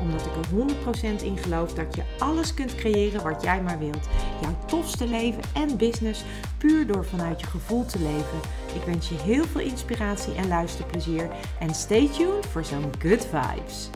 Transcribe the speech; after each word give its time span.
Omdat 0.00 0.26
ik 0.26 0.32
er 0.36 1.18
100% 1.20 1.22
in 1.22 1.36
geloof 1.36 1.72
dat 1.72 1.94
je 1.94 2.02
alles 2.18 2.54
kunt 2.54 2.74
creëren 2.74 3.22
wat 3.22 3.42
jij 3.42 3.62
maar 3.62 3.78
wilt. 3.78 4.08
Jouw 4.40 4.56
tofste 4.66 5.06
leven 5.06 5.42
en 5.54 5.76
business 5.76 6.24
puur 6.58 6.86
door 6.86 7.04
vanuit 7.04 7.40
je 7.40 7.46
gevoel 7.46 7.84
te 7.84 7.98
leven. 7.98 8.38
Ik 8.74 8.82
wens 8.86 9.08
je 9.08 9.14
heel 9.14 9.44
veel 9.44 9.60
inspiratie 9.60 10.34
en 10.34 10.48
luisterplezier. 10.48 11.28
En 11.58 11.74
stay 11.74 12.08
tuned 12.08 12.46
voor 12.46 12.64
zo'n 12.64 12.92
good 12.98 13.26
vibes. 13.26 13.90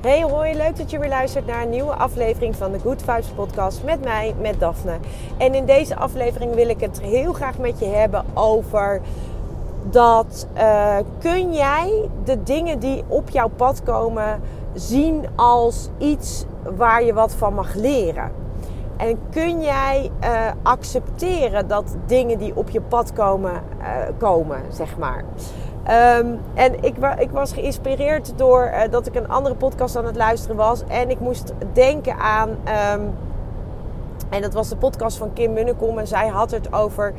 Hey 0.00 0.22
hoi, 0.22 0.54
leuk 0.54 0.76
dat 0.76 0.90
je 0.90 0.98
weer 0.98 1.08
luistert 1.08 1.46
naar 1.46 1.62
een 1.62 1.70
nieuwe 1.70 1.92
aflevering 1.92 2.56
van 2.56 2.72
de 2.72 2.78
Good 2.78 3.02
Vibes 3.02 3.26
podcast 3.26 3.84
met 3.84 4.04
mij, 4.04 4.34
met 4.40 4.60
Daphne. 4.60 4.98
En 5.38 5.54
in 5.54 5.66
deze 5.66 5.96
aflevering 5.96 6.54
wil 6.54 6.68
ik 6.68 6.80
het 6.80 7.00
heel 7.00 7.32
graag 7.32 7.58
met 7.58 7.78
je 7.78 7.84
hebben 7.84 8.24
over 8.34 9.00
dat 9.90 10.46
uh, 10.56 10.96
kun 11.18 11.52
jij 11.52 12.08
de 12.24 12.42
dingen 12.42 12.78
die 12.78 13.04
op 13.08 13.30
jouw 13.30 13.48
pad 13.48 13.82
komen 13.82 14.40
zien 14.74 15.26
als 15.36 15.88
iets 15.98 16.44
waar 16.76 17.04
je 17.04 17.14
wat 17.14 17.32
van 17.32 17.54
mag 17.54 17.74
leren. 17.74 18.32
En 18.96 19.18
kun 19.30 19.60
jij 19.60 20.10
uh, 20.24 20.28
accepteren 20.62 21.68
dat 21.68 21.96
dingen 22.06 22.38
die 22.38 22.56
op 22.56 22.70
je 22.70 22.80
pad 22.80 23.12
komen, 23.12 23.52
uh, 23.52 23.86
komen 24.18 24.60
zeg 24.68 24.98
maar. 24.98 25.24
Um, 26.18 26.40
en 26.54 26.82
ik, 26.82 26.96
ik, 27.18 27.30
was 27.30 27.52
geïnspireerd 27.52 28.32
door 28.36 28.64
uh, 28.64 28.80
dat 28.90 29.06
ik 29.06 29.14
een 29.14 29.28
andere 29.28 29.54
podcast 29.54 29.96
aan 29.96 30.04
het 30.04 30.16
luisteren 30.16 30.56
was. 30.56 30.82
En 30.86 31.10
ik 31.10 31.20
moest 31.20 31.52
denken 31.72 32.18
aan. 32.18 32.48
Um, 32.48 33.14
en 34.28 34.42
dat 34.42 34.52
was 34.52 34.68
de 34.68 34.76
podcast 34.76 35.16
van 35.16 35.32
Kim 35.32 35.52
Munnekom. 35.52 35.98
En 35.98 36.06
zij 36.06 36.28
had 36.28 36.50
het 36.50 36.72
over. 36.72 37.14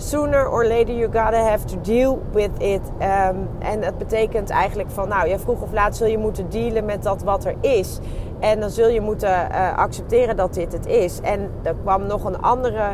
Sooner 0.00 0.48
or 0.48 0.64
later 0.64 0.92
you 0.92 1.08
gotta 1.08 1.36
have 1.36 1.66
to 1.66 1.80
deal 1.80 2.22
with 2.32 2.50
it. 2.58 2.80
Um, 3.00 3.48
en 3.58 3.80
dat 3.80 3.98
betekent 3.98 4.50
eigenlijk 4.50 4.90
van, 4.90 5.08
nou 5.08 5.28
ja, 5.28 5.38
vroeg 5.38 5.62
of 5.62 5.72
laat 5.72 5.96
zul 5.96 6.06
je 6.06 6.18
moeten 6.18 6.50
dealen 6.50 6.84
met 6.84 7.02
dat 7.02 7.22
wat 7.22 7.44
er 7.44 7.54
is. 7.60 7.98
En 8.40 8.60
dan 8.60 8.70
zul 8.70 8.88
je 8.88 9.00
moeten 9.00 9.48
uh, 9.50 9.78
accepteren 9.78 10.36
dat 10.36 10.54
dit 10.54 10.72
het 10.72 10.86
is. 10.86 11.20
En 11.20 11.50
er 11.62 11.74
kwam 11.82 12.06
nog 12.06 12.24
een 12.24 12.40
andere 12.40 12.84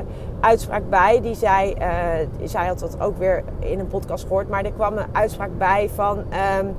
uitspraak 0.40 0.88
bij. 0.90 1.20
Die 1.20 1.34
zei, 1.34 1.74
uh, 1.78 2.48
zij 2.48 2.66
had 2.66 2.78
dat 2.78 3.00
ook 3.00 3.18
weer 3.18 3.42
in 3.58 3.78
een 3.78 3.86
podcast 3.86 4.22
gehoord. 4.22 4.48
Maar 4.48 4.64
er 4.64 4.72
kwam 4.72 4.96
een 4.96 5.06
uitspraak 5.12 5.58
bij 5.58 5.90
van... 5.94 6.18
Um, 6.58 6.76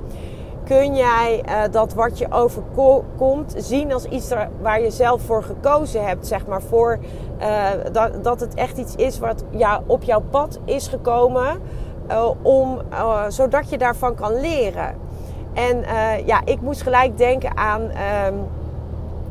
kun 0.66 0.94
jij 0.96 1.42
uh, 1.48 1.62
dat 1.70 1.94
wat 1.94 2.18
je 2.18 2.26
overkomt 2.30 3.54
zien 3.56 3.92
als 3.92 4.04
iets 4.04 4.32
waar 4.60 4.80
je 4.80 4.90
zelf 4.90 5.22
voor 5.22 5.42
gekozen 5.42 6.06
hebt, 6.06 6.26
zeg 6.26 6.46
maar, 6.46 6.62
voor 6.62 6.98
uh, 7.40 7.68
dat, 7.92 8.24
dat 8.24 8.40
het 8.40 8.54
echt 8.54 8.78
iets 8.78 8.94
is 8.94 9.18
wat 9.18 9.44
ja, 9.50 9.82
op 9.86 10.02
jouw 10.02 10.22
pad 10.30 10.58
is 10.64 10.88
gekomen, 10.88 11.60
uh, 12.10 12.30
om, 12.42 12.80
zodat 13.28 13.70
je 13.70 13.78
daarvan 13.78 14.14
kan 14.14 14.40
leren. 14.40 14.94
En 15.54 15.84
ja, 16.24 16.40
ik 16.44 16.60
moest 16.60 16.82
gelijk 16.82 17.18
denken 17.18 17.56
aan. 17.56 17.82
Um, 17.82 18.46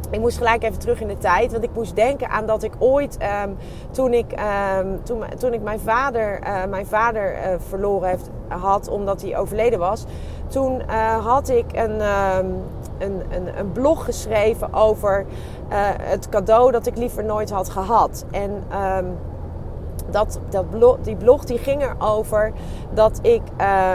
ik 0.10 0.20
moest 0.20 0.38
gelijk 0.38 0.64
even 0.64 0.80
terug 0.80 1.02
in 1.02 1.08
de 1.08 1.18
tijd. 1.18 1.52
Want 1.52 1.64
ik 1.64 1.70
moest 1.74 1.96
denken 1.96 2.30
aan 2.30 2.46
dat 2.46 2.64
ik 2.64 2.74
ooit, 2.80 3.18
um, 3.44 3.58
toen, 3.92 4.14
ik, 4.14 4.36
um, 4.80 5.04
toen, 5.04 5.24
toen 5.38 5.54
ik 5.54 5.62
mijn 5.62 5.80
vader, 5.80 6.40
mijn 6.70 6.86
vader 6.86 7.36
verloren 7.68 8.10
heeft, 8.10 8.30
had, 8.48 8.88
omdat 8.88 9.22
hij 9.22 9.38
overleden 9.38 9.80
was. 9.80 10.06
Toen 10.48 10.82
uh, 10.90 11.26
had 11.26 11.50
ik 11.50 11.66
een, 11.72 12.02
um, 12.02 12.56
een, 12.98 13.22
een, 13.30 13.60
een, 13.60 13.72
blog 13.72 14.06
geschreven 14.06 14.74
over 14.74 15.26
het 16.02 16.30
cadeau 16.30 16.72
dat 16.72 16.86
ik 16.86 16.98
liever 16.98 17.24
nooit 17.24 17.50
had 17.50 17.70
gehad. 17.70 18.26
En 18.32 18.64
dat, 20.12 20.40
dat 20.50 20.70
blog, 20.70 20.98
die 21.02 21.16
blog 21.16 21.44
die 21.44 21.58
ging 21.58 21.82
erover 21.82 22.52
dat 22.94 23.20
ik, 23.22 23.42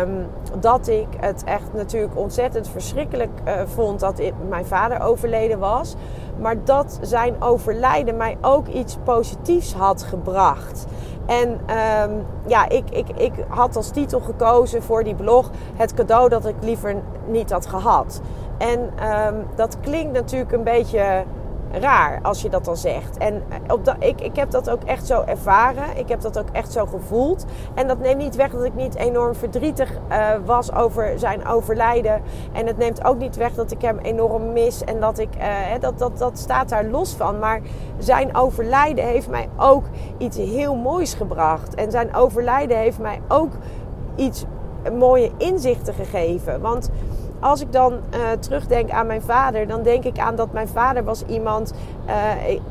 um, 0.03 0.27
dat 0.61 0.89
ik 0.89 1.07
het 1.17 1.45
echt 1.45 1.73
natuurlijk 1.75 2.17
ontzettend 2.17 2.69
verschrikkelijk 2.69 3.31
uh, 3.49 3.61
vond 3.65 4.01
dat 4.01 4.23
mijn 4.49 4.67
vader 4.67 5.01
overleden 5.01 5.59
was. 5.59 5.95
Maar 6.41 6.65
dat 6.65 6.99
zijn 7.03 7.43
overlijden 7.43 8.17
mij 8.17 8.39
ook 8.41 8.67
iets 8.67 8.97
positiefs 9.05 9.75
had 9.75 10.03
gebracht. 10.03 10.87
En 11.31 11.49
um, 11.49 12.27
ja, 12.47 12.69
ik, 12.69 12.91
ik, 12.91 13.07
ik 13.17 13.33
had 13.49 13.77
als 13.77 13.91
titel 13.91 14.21
gekozen 14.21 14.83
voor 14.83 15.05
die 15.05 15.15
blog 15.15 15.51
het 15.77 15.95
cadeau 15.95 16.29
dat 16.29 16.47
ik 16.47 16.55
liever 16.61 16.95
niet 17.27 17.51
had 17.51 17.67
gehad. 17.67 18.21
En 18.59 18.81
um, 19.27 19.47
dat 19.55 19.77
klinkt 19.81 20.13
natuurlijk 20.13 20.53
een 20.53 20.65
beetje 20.65 21.25
raar 21.73 22.19
als 22.23 22.43
je 22.43 22.49
dat 22.49 22.65
dan 22.65 22.77
zegt. 22.77 23.17
En 23.17 23.43
eh, 23.49 23.75
op 23.75 23.85
dat, 23.85 23.97
ik, 23.99 24.21
ik 24.21 24.37
heb 24.37 24.51
dat 24.51 24.71
ook 24.71 24.85
echt 24.85 25.07
zo 25.07 25.23
ervaren. 25.27 25.97
Ik 25.97 26.09
heb 26.09 26.21
dat 26.21 26.39
ook 26.39 26.49
echt 26.53 26.73
zo 26.73 26.87
gevoeld. 26.87 27.45
En 27.75 27.89
dat 27.89 27.99
neemt 27.99 28.19
niet 28.19 28.37
weg 28.37 28.51
dat 28.51 28.65
ik 28.65 28.75
niet 28.75 28.95
enorm 28.95 29.35
verdrietig 29.35 29.91
uh, 30.11 30.29
was 30.45 30.73
over 30.73 31.19
zijn 31.19 31.47
overlijden. 31.47 32.23
En 32.53 32.67
het 32.67 32.77
neemt 32.77 33.05
ook 33.05 33.19
niet 33.19 33.37
weg 33.37 33.55
dat 33.55 33.71
ik 33.71 33.83
hem 33.83 33.99
enorm 33.99 34.53
mis. 34.53 34.85
En 34.85 35.01
dat 35.01 35.19
ik, 35.19 35.37
uh, 35.37 35.45
dat, 35.81 35.99
dat, 35.99 36.19
dat 36.19 36.39
staat 36.39 36.69
daar 36.69 36.85
los 36.85 37.15
van. 37.15 37.39
Maar 37.39 37.61
zijn 37.99 38.37
overlijden 38.37 39.05
heeft 39.05 39.29
mij 39.29 39.49
ook 39.57 39.85
iets 40.19 40.37
heel 40.37 40.75
moois 40.75 41.15
gebracht. 41.15 41.75
En 41.75 41.91
zijn 41.91 42.15
overlijden 42.15 42.77
heeft 42.77 42.99
mij 42.99 43.21
ook 43.29 43.53
iets 44.17 44.45
mooie 44.99 45.31
inzichten 45.37 45.95
gegeven. 45.95 46.61
Want 46.61 46.91
als 47.41 47.61
ik 47.61 47.73
dan 47.73 47.93
uh, 47.93 48.31
terugdenk 48.41 48.91
aan 48.91 49.07
mijn 49.07 49.23
vader, 49.23 49.67
dan 49.67 49.83
denk 49.83 50.05
ik 50.05 50.19
aan 50.19 50.37
dat 50.37 50.53
mijn 50.53 50.69
vader 50.69 51.05
was 51.05 51.23
iemand. 51.27 51.73
Uh, 52.07 52.13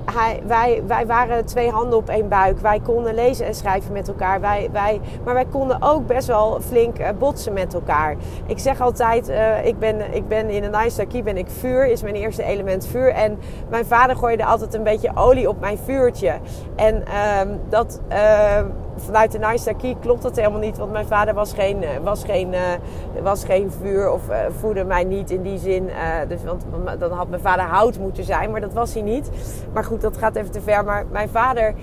hij, 0.06 0.41
wij, 0.47 0.84
wij 0.88 1.06
waren 1.06 1.46
twee 1.46 1.69
handen 1.69 1.97
op 1.97 2.09
één 2.09 2.30
buik. 2.30 2.59
Wij 2.59 2.79
konden 2.79 3.16
lezen 3.16 3.46
en 3.46 3.56
schrijven 3.56 3.91
met 3.91 4.08
elkaar. 4.08 4.41
Wij, 4.41 4.69
wij, 4.72 5.02
maar 5.24 5.34
wij 5.34 5.46
konden 5.46 5.81
ook 5.81 6.08
best 6.08 6.28
wel 6.28 6.62
flink 6.62 7.00
uh, 7.00 7.08
botsen 7.19 7.53
met 7.53 7.74
elkaar. 7.74 8.16
Ik 8.46 8.59
zeg 8.59 8.81
altijd, 8.81 9.31
ik, 9.63 9.79
ben, 9.79 10.13
ik 10.13 10.28
ben 10.28 10.50
in 10.50 10.63
een 10.63 10.72
Naisaki 10.72 11.24
ben 11.24 11.38
ik 11.38 11.47
vuur, 11.50 11.88
is 11.88 12.02
mijn 12.02 12.16
eerste 12.16 12.44
element 12.44 12.88
vuur. 12.88 13.12
En 13.12 13.40
mijn 13.69 13.85
vader 13.85 14.16
gooide 14.16 14.46
altijd 14.46 14.74
een 14.74 14.84
beetje 14.84 15.12
olie 15.16 15.50
op 15.50 15.59
mijn 15.59 15.78
vuurtje. 15.78 16.34
En 16.75 17.06
ehm, 17.06 17.47
dat 17.69 18.02
ehm, 18.08 18.66
vanuit 19.00 19.32
de 19.32 19.74
Key 19.78 19.96
klopt 20.00 20.22
dat 20.22 20.36
helemaal 20.36 20.60
niet. 20.60 20.78
Want 20.78 20.92
mijn 20.92 21.08
vader 21.08 21.34
was 21.34 21.54
geen, 21.54 21.84
eh, 21.84 21.90
was 22.04 22.24
geen, 22.24 22.54
uh, 22.54 22.60
was 23.24 23.44
geen 23.44 23.72
vuur 23.72 24.12
of 24.12 24.30
uh, 24.30 24.36
voedde 24.60 24.84
mij 24.84 25.04
niet 25.04 25.32
in 25.32 25.42
die 25.42 25.58
zin. 25.58 25.90
Dus, 26.28 26.44
want 26.44 26.64
dan 27.00 27.12
had 27.12 27.30
mijn 27.30 27.42
vader 27.42 27.66
hout 27.66 28.00
moeten 28.00 28.24
zijn, 28.24 28.52
maar 28.52 28.62
dat 28.62 28.74
was 28.74 28.94
hij 28.94 29.02
niet. 29.02 29.30
Maar 29.74 29.84
goed, 29.84 30.02
dat 30.02 30.18
gaat 30.18 30.36
even 30.36 30.52
te 30.52 30.62
ver. 30.62 30.84
Maar 30.84 31.06
mijn 31.12 31.30
vader, 31.30 31.74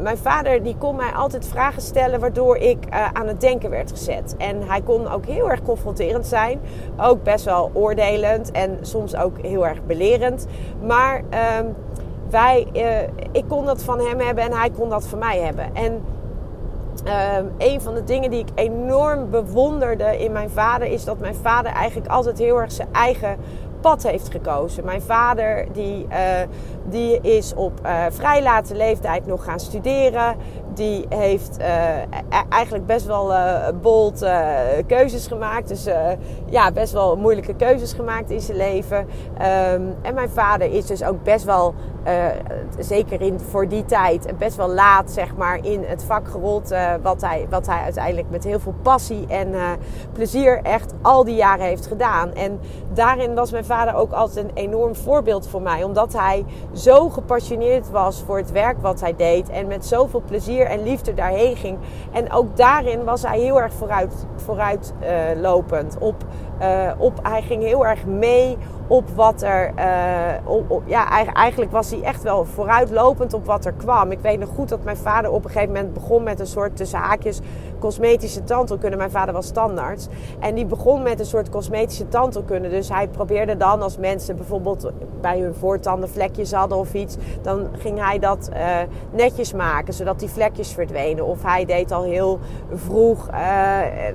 mijn 0.00 0.18
vader 0.18 0.62
die 0.62 0.76
kon 0.78 0.96
mij 0.96 1.12
altijd 1.12 1.46
vragen 1.46 1.82
stellen 1.82 2.20
waardoor 2.20 2.56
ik 2.56 2.78
aan 3.12 3.26
het 3.26 3.40
denken 3.40 3.70
werd 3.70 3.90
gezet. 3.90 4.34
En 4.38 4.62
hij 4.62 4.80
kon 4.80 5.10
ook 5.10 5.26
heel 5.26 5.50
erg 5.50 5.62
confronterend 5.62 6.26
zijn. 6.26 6.60
Ook 6.96 7.22
best 7.22 7.44
wel 7.44 7.70
oordelend 7.72 8.50
en 8.50 8.78
soms 8.80 9.16
ook 9.16 9.38
heel 9.40 9.66
erg 9.66 9.84
belerend. 9.84 10.46
Maar 10.82 11.22
ehm, 11.30 11.66
wij, 12.30 12.66
ik 13.32 13.44
kon 13.48 13.64
dat 13.64 13.82
van 13.82 14.00
hem 14.00 14.20
hebben 14.20 14.44
en 14.44 14.52
hij 14.52 14.70
kon 14.70 14.88
dat 14.88 15.06
van 15.06 15.18
mij 15.18 15.38
hebben. 15.38 15.74
En 15.74 16.02
Um, 17.06 17.52
een 17.58 17.80
van 17.80 17.94
de 17.94 18.04
dingen 18.04 18.30
die 18.30 18.40
ik 18.40 18.48
enorm 18.54 19.30
bewonderde 19.30 20.18
in 20.18 20.32
mijn 20.32 20.50
vader 20.50 20.88
is 20.88 21.04
dat 21.04 21.18
mijn 21.18 21.34
vader 21.34 21.72
eigenlijk 21.72 22.10
altijd 22.10 22.38
heel 22.38 22.60
erg 22.60 22.72
zijn 22.72 22.88
eigen 22.92 23.36
pad 23.80 24.02
heeft 24.02 24.30
gekozen. 24.30 24.84
Mijn 24.84 25.02
vader 25.02 25.66
die, 25.72 26.06
uh, 26.10 26.16
die 26.84 27.20
is 27.20 27.54
op 27.54 27.80
uh, 27.84 28.04
vrij 28.10 28.42
late 28.42 28.74
leeftijd 28.74 29.26
nog 29.26 29.44
gaan 29.44 29.60
studeren. 29.60 30.36
Die 30.76 31.06
heeft 31.08 31.58
uh, 31.60 31.66
eigenlijk 32.48 32.86
best 32.86 33.06
wel 33.06 33.32
bold 33.82 34.26
keuzes 34.86 35.26
gemaakt. 35.26 35.68
Dus 35.68 35.86
ja, 36.46 36.72
best 36.72 36.92
wel 36.92 37.16
moeilijke 37.16 37.54
keuzes 37.54 37.92
gemaakt 37.92 38.30
in 38.30 38.40
zijn 38.40 38.56
leven. 38.56 38.98
Um, 38.98 39.94
en 40.02 40.14
mijn 40.14 40.30
vader 40.30 40.72
is 40.72 40.86
dus 40.86 41.04
ook 41.04 41.22
best 41.22 41.44
wel 41.44 41.74
uh, 42.06 42.24
zeker 42.78 43.20
in, 43.20 43.40
voor 43.40 43.68
die 43.68 43.84
tijd 43.84 44.38
best 44.38 44.56
wel 44.56 44.68
laat 44.68 45.10
zeg 45.10 45.36
maar, 45.36 45.64
in 45.64 45.84
het 45.86 46.04
vak 46.04 46.28
gerold. 46.28 46.72
Uh, 46.72 46.92
wat, 47.02 47.20
hij, 47.20 47.46
wat 47.50 47.66
hij 47.66 47.80
uiteindelijk 47.80 48.30
met 48.30 48.44
heel 48.44 48.60
veel 48.60 48.74
passie 48.82 49.26
en 49.28 49.48
uh, 49.48 49.70
plezier 50.12 50.60
echt 50.62 50.92
al 51.02 51.24
die 51.24 51.34
jaren 51.34 51.64
heeft 51.64 51.86
gedaan. 51.86 52.34
En 52.34 52.60
daarin 52.92 53.34
was 53.34 53.50
mijn 53.50 53.64
vader 53.64 53.94
ook 53.94 54.12
altijd 54.12 54.44
een 54.44 54.54
enorm 54.54 54.94
voorbeeld 54.94 55.48
voor 55.48 55.62
mij. 55.62 55.82
Omdat 55.82 56.12
hij 56.12 56.44
zo 56.72 57.08
gepassioneerd 57.08 57.90
was 57.90 58.22
voor 58.26 58.36
het 58.36 58.52
werk 58.52 58.76
wat 58.80 59.00
hij 59.00 59.16
deed. 59.16 59.48
En 59.48 59.66
met 59.66 59.86
zoveel 59.86 60.22
plezier 60.26 60.65
en 60.66 60.82
liefde 60.82 61.14
daarheen 61.14 61.56
ging. 61.56 61.78
En 62.12 62.32
ook 62.32 62.56
daarin 62.56 63.04
was 63.04 63.22
hij 63.22 63.38
heel 63.38 63.60
erg 63.60 63.72
vooruit, 63.72 64.26
vooruitlopend. 64.36 65.98
op, 65.98 66.24
op, 66.98 67.18
hij 67.22 67.42
ging 67.42 67.62
heel 67.62 67.86
erg 67.86 68.06
mee 68.06 68.56
op 68.86 69.08
wat 69.14 69.42
er. 69.42 69.72
op, 70.44 70.82
ja, 70.86 71.24
eigenlijk 71.32 71.72
was 71.72 71.90
hij 71.90 72.02
echt 72.02 72.22
wel 72.22 72.44
vooruitlopend 72.44 73.34
op 73.34 73.46
wat 73.46 73.64
er 73.64 73.72
kwam. 73.72 74.10
Ik 74.10 74.20
weet 74.20 74.38
nog 74.38 74.48
goed 74.48 74.68
dat 74.68 74.84
mijn 74.84 74.96
vader 74.96 75.30
op 75.30 75.44
een 75.44 75.50
gegeven 75.50 75.74
moment 75.74 75.92
begon 75.92 76.22
met 76.22 76.40
een 76.40 76.46
soort 76.46 76.76
tussen 76.76 76.98
haakjes 76.98 77.40
cosmetische 77.78 78.44
tandheelkunde. 78.44 78.96
Mijn 78.96 79.10
vader 79.10 79.34
was 79.34 79.46
standaard. 79.46 80.08
En 80.38 80.54
die 80.54 80.66
begon 80.66 81.02
met 81.02 81.20
een 81.20 81.26
soort 81.26 81.48
cosmetische 81.48 82.08
tandheelkunde. 82.08 82.68
Dus 82.68 82.88
hij 82.88 83.08
probeerde 83.08 83.56
dan 83.56 83.82
als 83.82 83.98
mensen 83.98 84.36
bijvoorbeeld 84.36 84.90
bij 85.20 85.40
hun 85.40 85.54
voortanden 85.54 86.08
vlekjes 86.08 86.52
hadden 86.52 86.78
of 86.78 86.94
iets. 86.94 87.16
Dan 87.42 87.68
ging 87.78 88.04
hij 88.04 88.18
dat 88.18 88.50
uh, 88.52 88.76
netjes 89.10 89.52
maken, 89.52 89.94
zodat 89.94 90.18
die 90.18 90.28
vlekjes 90.28 90.72
verdwenen. 90.72 91.26
Of 91.26 91.42
hij 91.42 91.64
deed 91.64 91.92
al 91.92 92.02
heel 92.02 92.38
vroeg, 92.74 93.28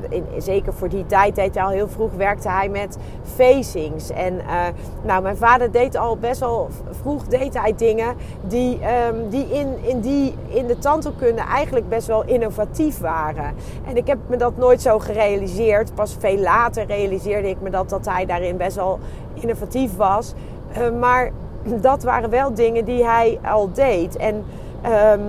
in, 0.10 0.26
zeker 0.38 0.74
voor 0.74 0.90
die 0.90 1.06
tijd 1.06 1.36
deed 1.36 1.56
hij 1.56 1.64
al 1.64 1.70
heel 1.70 1.90
vroeg, 1.90 2.12
werkte 2.32 2.50
hij 2.50 2.70
met 2.70 2.98
facings. 3.36 4.10
En 4.10 4.34
uh, 4.34 4.68
nou, 5.02 5.22
mijn 5.22 5.38
vader 5.38 5.72
deed 5.72 5.96
al 5.98 6.18
best 6.18 6.40
wel 6.40 6.70
vroeg 7.02 7.28
deed 7.28 7.54
hij 7.60 7.74
dingen 7.76 8.16
die, 8.42 8.80
um, 9.08 9.30
die, 9.30 9.50
in, 9.50 9.76
in, 9.82 10.00
die 10.00 10.36
in 10.48 10.68
de 10.68 10.78
tandheelkunde 10.78 11.42
eigenlijk 11.42 11.90
best 11.90 12.08
wel 12.08 12.24
innovatief 12.26 13.00
waren. 13.00 13.54
En 13.88 13.98
ik 13.98 14.08
heb 14.08 14.18
me 14.28 14.38
dat 14.38 14.58
nooit 14.58 14.82
zo 14.82 15.00
gerealiseerd. 15.00 15.96
Pas 15.96 16.16
veel 16.20 16.38
later 16.38 16.86
realiseerde 16.86 17.50
ik 17.50 17.62
me 17.62 17.70
dat, 17.70 17.90
dat 17.90 18.06
hij 18.06 18.26
daarin 18.26 18.58
best 18.58 18.76
wel 18.76 19.00
innovatief 19.34 19.96
was. 19.96 20.34
Uh, 20.78 21.00
maar 21.00 21.32
dat 21.90 22.04
waren 22.04 22.30
wel 22.30 22.54
dingen 22.54 22.86
die 22.86 23.06
hij 23.06 23.40
al 23.44 23.72
deed. 23.74 24.16
En 24.18 24.46
um, 24.86 25.22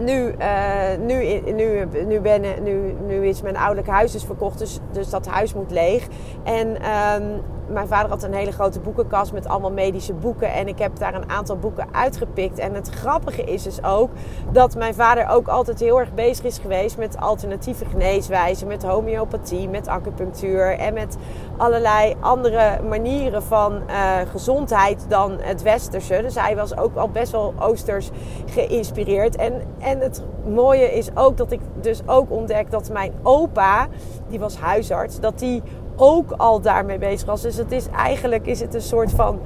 nu, 0.00 0.34
uh, 0.38 1.06
nu, 1.06 1.40
nu, 1.52 1.86
nu, 2.06 2.20
ben, 2.20 2.42
nu, 2.62 2.94
nu 3.06 3.26
is 3.26 3.42
mijn 3.42 3.56
ouderlijk 3.56 3.88
huis 3.88 4.12
dus 4.12 4.24
verkocht, 4.24 4.58
dus, 4.58 4.78
dus 4.92 5.10
dat 5.10 5.26
huis 5.26 5.54
moet 5.54 5.70
leeg. 5.70 6.06
En 6.44 6.68
um, 6.68 7.42
mijn 7.68 7.86
vader 7.86 8.08
had 8.08 8.22
een 8.22 8.34
hele 8.34 8.52
grote 8.52 8.80
boekenkast 8.80 9.32
met 9.32 9.48
allemaal 9.48 9.72
medische 9.72 10.12
boeken. 10.12 10.52
En 10.52 10.68
ik 10.68 10.78
heb 10.78 10.96
daar 10.98 11.14
een 11.14 11.30
aantal 11.30 11.56
boeken 11.56 11.86
uitgepikt. 11.92 12.58
En 12.58 12.74
het 12.74 12.88
grappige 12.88 13.42
is 13.44 13.62
dus 13.62 13.84
ook 13.84 14.10
dat 14.52 14.74
mijn 14.76 14.94
vader 14.94 15.28
ook 15.28 15.48
altijd 15.48 15.80
heel 15.80 15.98
erg 15.98 16.14
bezig 16.14 16.44
is 16.44 16.58
geweest 16.58 16.98
met 16.98 17.16
alternatieve 17.20 17.84
geneeswijzen, 17.84 18.66
met 18.66 18.82
homeopathie, 18.82 19.68
met 19.68 19.88
acupunctuur 19.88 20.78
en 20.78 20.94
met 20.94 21.16
allerlei 21.56 22.14
andere 22.20 22.80
manieren 22.88 23.42
van 23.42 23.72
uh, 23.88 24.16
gezondheid 24.30 25.04
dan 25.08 25.38
het 25.40 25.62
westerse. 25.62 26.18
Dus 26.22 26.34
hij 26.34 26.56
was 26.56 26.76
ook 26.76 26.96
al 26.96 27.08
best 27.08 27.32
wel 27.32 27.54
oosters 27.58 28.10
geïnspireerd. 28.46 29.36
En, 29.36 29.62
en 29.78 29.98
het 30.00 30.22
mooie 30.46 30.92
is 30.92 31.08
ook 31.14 31.36
dat 31.36 31.52
ik 31.52 31.60
dus 31.80 32.00
ook 32.06 32.30
ontdek 32.30 32.70
dat 32.70 32.90
mijn 32.90 33.12
opa, 33.22 33.86
die 34.28 34.38
was 34.38 34.56
huisarts, 34.56 35.20
dat 35.20 35.38
die 35.38 35.62
ook 35.96 36.30
al 36.36 36.60
daarmee 36.60 36.98
bezig 36.98 37.26
was. 37.26 37.42
Dus 37.42 37.56
het 37.56 37.72
is 37.72 37.88
eigenlijk 37.88 38.46
is 38.46 38.60
het 38.60 38.74
een 38.74 38.82
soort 38.82 39.10
van 39.10 39.38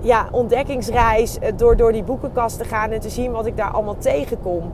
ja, 0.00 0.28
ontdekkingsreis 0.30 1.38
eh, 1.38 1.52
door, 1.56 1.76
door 1.76 1.92
die 1.92 2.04
boekenkast 2.04 2.58
te 2.58 2.64
gaan 2.64 2.90
en 2.90 3.00
te 3.00 3.08
zien 3.08 3.32
wat 3.32 3.46
ik 3.46 3.56
daar 3.56 3.70
allemaal 3.70 3.98
tegenkom. 3.98 4.72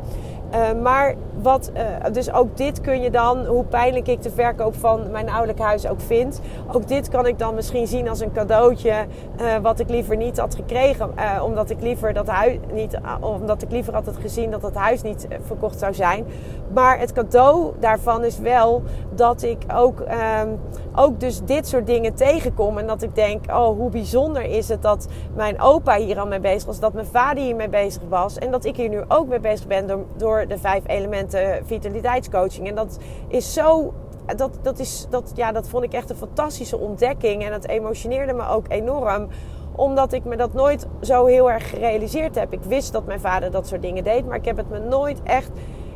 Uh, 0.55 0.82
maar 0.82 1.14
wat, 1.43 1.70
uh, 1.75 2.12
dus 2.12 2.32
ook 2.32 2.56
dit 2.56 2.81
kun 2.81 3.00
je 3.00 3.11
dan, 3.11 3.47
hoe 3.47 3.64
pijnlijk 3.64 4.08
ik 4.08 4.23
de 4.23 4.31
verkoop 4.31 4.75
van 4.75 5.11
mijn 5.11 5.29
ouderlijk 5.29 5.58
huis 5.58 5.87
ook 5.87 6.00
vind, 6.00 6.41
ook 6.73 6.88
dit 6.88 7.08
kan 7.08 7.26
ik 7.26 7.38
dan 7.38 7.55
misschien 7.55 7.87
zien 7.87 8.08
als 8.08 8.20
een 8.20 8.32
cadeautje 8.32 8.93
uh, 9.41 9.56
wat 9.62 9.81
ik 9.81 9.88
liever 9.88 10.17
niet 10.17 10.38
had 10.38 10.55
gekregen, 10.55 11.11
omdat 11.43 11.70
ik 11.70 11.81
liever 11.81 12.12
dat 12.12 12.26
huis 12.26 12.58
niet, 12.73 12.99
omdat 13.20 13.62
ik 13.62 13.70
liever 13.70 13.94
had 13.94 14.06
het 14.06 14.17
gezien 14.17 14.50
dat 14.50 14.62
het 14.62 14.75
huis 14.75 15.02
niet 15.02 15.26
verkocht 15.47 15.79
zou 15.79 15.94
zijn. 15.94 16.26
Maar 16.73 16.99
het 16.99 17.12
cadeau 17.12 17.73
daarvan 17.79 18.25
is 18.25 18.38
wel 18.38 18.82
dat 19.14 19.43
ik 19.43 19.58
ook, 19.75 20.00
ehm, 20.00 20.49
ook 20.94 21.20
dus 21.20 21.41
dit 21.44 21.69
soort 21.69 21.87
dingen 21.87 22.14
tegenkom 22.14 22.79
en 22.79 22.87
dat 22.87 23.02
ik 23.02 23.14
denk, 23.14 23.44
oh 23.50 23.76
hoe 23.76 23.91
bijzonder 23.91 24.43
is 24.43 24.69
het 24.69 24.82
dat 24.82 25.08
mijn 25.35 25.61
opa 25.61 25.97
hier 25.97 26.19
al 26.19 26.26
mee 26.26 26.41
bezig 26.41 26.67
was, 26.67 26.81
dat 26.81 26.93
mijn 26.93 27.06
vader 27.06 27.43
hier 27.43 27.56
mee 27.56 27.69
bezig 27.69 28.02
was 28.08 28.38
en 28.38 28.50
dat 28.50 28.64
ik 28.64 28.76
hier 28.76 28.88
nu 28.88 29.00
ook 29.08 29.29
mee 29.29 29.41
bezig 29.41 29.67
ben 29.67 29.87
door, 29.87 30.05
door 30.17 30.39
de 30.48 30.58
vijf 30.58 30.82
elementen 30.87 31.66
vitaliteitscoaching. 31.66 32.69
En 32.69 32.75
dat 32.75 32.98
is 33.28 33.52
zo. 33.52 33.94
Dat, 34.37 34.58
dat, 34.62 34.78
is, 34.78 35.06
dat, 35.10 35.32
ja, 35.34 35.52
dat 35.52 35.69
vond 35.69 35.84
ik 35.84 35.92
echt 35.92 36.10
een 36.10 36.16
fantastische 36.16 36.78
ontdekking. 36.78 37.44
En 37.44 37.52
het 37.52 37.69
emotioneerde 37.69 38.32
me 38.32 38.48
ook 38.48 38.64
enorm 38.69 39.28
omdat 39.76 40.12
ik 40.12 40.25
me 40.25 40.37
dat 40.37 40.52
nooit 40.52 40.87
zo 41.00 41.26
heel 41.26 41.50
erg 41.50 41.70
gerealiseerd 41.70 42.34
heb. 42.34 42.52
Ik 42.52 42.62
wist 42.62 42.92
dat 42.92 43.06
mijn 43.06 43.20
vader 43.20 43.50
dat 43.50 43.66
soort 43.66 43.82
dingen 43.82 44.04
deed, 44.04 44.26
maar 44.26 44.37
ik 44.37 44.44
heb 44.44 44.56
het 44.56 44.70
me 44.70 44.78
nooit 44.78 45.22
echt 45.22 45.50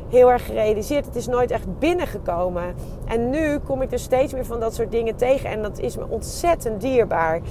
heel 0.09 0.31
erg 0.31 0.45
gerealiseerd. 0.45 1.05
Het 1.05 1.15
is 1.15 1.27
nooit 1.27 1.51
echt 1.51 1.79
binnengekomen. 1.79 2.75
En 3.05 3.29
nu 3.29 3.59
kom 3.59 3.81
ik 3.81 3.89
dus 3.89 4.03
steeds 4.03 4.33
meer 4.33 4.45
van 4.45 4.59
dat 4.59 4.75
soort 4.75 4.91
dingen 4.91 5.15
tegen. 5.15 5.49
En 5.49 5.61
dat 5.61 5.79
is 5.79 5.97
me 5.97 6.05
ontzettend 6.09 6.81
dierbaar. 6.81 7.41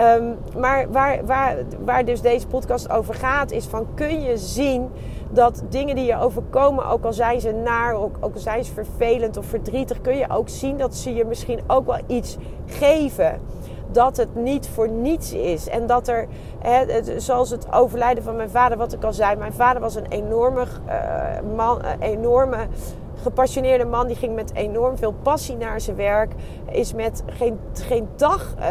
Um, 0.00 0.36
maar 0.58 0.90
waar, 0.90 1.26
waar, 1.26 1.56
waar 1.84 2.04
dus 2.04 2.20
deze 2.20 2.46
podcast 2.46 2.90
over 2.90 3.14
gaat, 3.14 3.50
is 3.50 3.64
van 3.64 3.86
kun 3.94 4.22
je 4.22 4.36
zien 4.36 4.90
dat 5.30 5.62
dingen 5.68 5.94
die 5.94 6.04
je 6.04 6.18
overkomen, 6.18 6.86
ook 6.86 7.04
al 7.04 7.12
zijn 7.12 7.40
ze 7.40 7.52
naar, 7.52 7.94
ook, 7.94 8.16
al 8.20 8.30
zijn 8.34 8.64
ze 8.64 8.72
vervelend 8.72 9.36
of 9.36 9.46
verdrietig, 9.46 10.00
kun 10.00 10.16
je 10.16 10.30
ook 10.30 10.48
zien 10.48 10.78
dat 10.78 10.94
ze 10.94 11.14
je 11.14 11.24
misschien 11.24 11.60
ook 11.66 11.86
wel 11.86 12.00
iets 12.06 12.36
geven 12.66 13.40
dat 13.90 14.16
het 14.16 14.34
niet 14.34 14.68
voor 14.68 14.88
niets 14.88 15.32
is. 15.32 15.68
En 15.68 15.86
dat 15.86 16.08
er, 16.08 16.26
hè, 16.58 17.02
zoals 17.20 17.50
het 17.50 17.72
overlijden 17.72 18.24
van 18.24 18.36
mijn 18.36 18.50
vader, 18.50 18.78
wat 18.78 18.92
ik 18.92 19.04
al 19.04 19.12
zei, 19.12 19.36
mijn 19.36 19.52
vader 19.52 19.80
was 19.80 19.94
een 19.94 20.06
enorme 20.08 20.64
uh, 20.86 21.56
man, 21.56 21.80
uh, 21.84 21.90
enorme 22.00 22.66
gepassioneerde 23.22 23.84
man. 23.84 24.06
Die 24.06 24.16
ging 24.16 24.34
met 24.34 24.54
enorm 24.54 24.98
veel 24.98 25.14
passie 25.22 25.56
naar 25.56 25.80
zijn 25.80 25.96
werk. 25.96 26.32
Is 26.70 26.94
met 26.94 27.22
geen, 27.26 27.58
geen 27.72 28.08
dag, 28.16 28.54
uh, 28.58 28.64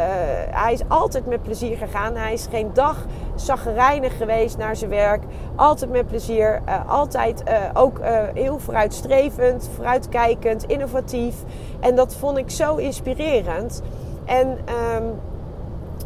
hij 0.49 0.73
is 0.73 0.81
altijd 0.87 1.25
met 1.25 1.43
plezier 1.43 1.77
gegaan. 1.77 2.15
Hij 2.15 2.33
is 2.33 2.47
geen 2.49 2.69
dag 2.73 3.05
zaggerijnig 3.35 4.17
geweest 4.17 4.57
naar 4.57 4.75
zijn 4.75 4.89
werk. 4.89 5.23
Altijd 5.55 5.91
met 5.91 6.07
plezier. 6.07 6.61
Uh, 6.67 6.89
altijd 6.91 7.43
uh, 7.47 7.53
ook 7.73 7.99
heel 8.33 8.59
vooruitstrevend, 8.59 9.69
vooruitkijkend, 9.75 10.63
innovatief. 10.63 11.35
En 11.79 11.95
dat 11.95 12.15
vond 12.15 12.37
ik 12.37 12.49
zo 12.49 12.75
inspirerend. 12.75 13.81
En 14.25 14.47
um, 14.47 15.19